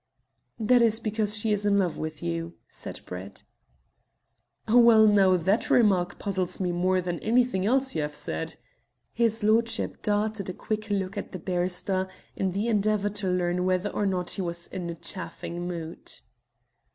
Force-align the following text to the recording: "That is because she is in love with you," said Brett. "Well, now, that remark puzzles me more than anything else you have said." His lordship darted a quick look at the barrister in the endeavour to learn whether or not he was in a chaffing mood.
"That 0.59 0.81
is 0.81 0.99
because 0.99 1.37
she 1.37 1.53
is 1.53 1.63
in 1.63 1.77
love 1.77 1.99
with 1.99 2.23
you," 2.23 2.55
said 2.67 3.01
Brett. 3.05 3.43
"Well, 4.67 5.05
now, 5.05 5.37
that 5.37 5.69
remark 5.69 6.17
puzzles 6.17 6.59
me 6.59 6.71
more 6.71 7.01
than 7.01 7.19
anything 7.19 7.67
else 7.67 7.93
you 7.93 8.01
have 8.01 8.15
said." 8.15 8.55
His 9.13 9.43
lordship 9.43 10.01
darted 10.01 10.49
a 10.49 10.53
quick 10.53 10.89
look 10.89 11.17
at 11.19 11.33
the 11.33 11.37
barrister 11.37 12.07
in 12.35 12.49
the 12.53 12.67
endeavour 12.67 13.09
to 13.09 13.27
learn 13.29 13.63
whether 13.63 13.91
or 13.91 14.07
not 14.07 14.31
he 14.31 14.41
was 14.41 14.65
in 14.65 14.89
a 14.89 14.95
chaffing 14.95 15.67
mood. 15.67 16.09